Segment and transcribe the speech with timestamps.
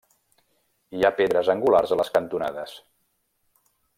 [0.99, 2.75] Hi ha pedres angulars a les cantonades.